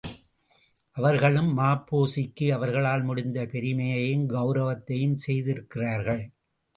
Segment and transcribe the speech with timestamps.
[0.97, 6.23] அவர்களும், ம.பொ.சிக்கு அவர்களால் முடிந்த பெருமையையும் கெளரவத்தையும் செய்திருக்கிறார்கள்.